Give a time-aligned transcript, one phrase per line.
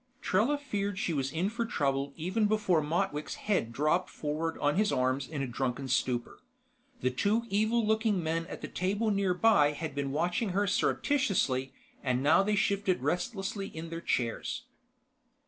[0.19, 4.91] Trella feared she was in for trouble even before Motwick's head dropped forward on his
[4.91, 6.39] arms in a drunken stupor.
[7.01, 11.71] The two evil looking men at the table nearby had been watching her surreptitiously,
[12.03, 14.63] and now they shifted restlessly in their chairs.